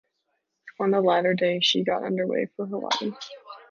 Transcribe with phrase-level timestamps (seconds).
[0.79, 3.13] On the latter day, she got underway for Hawaii.